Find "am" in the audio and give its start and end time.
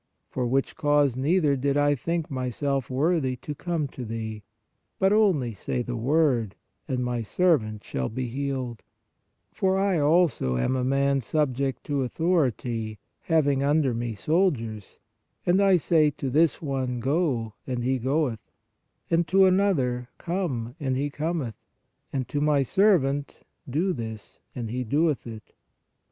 10.57-10.75